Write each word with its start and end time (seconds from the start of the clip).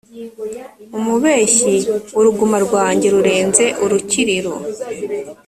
umubeshyi 0.97 1.73
uruguma 2.19 2.57
rwanjye 2.65 3.07
rurenze 3.15 3.65
urukiriro 3.83 4.53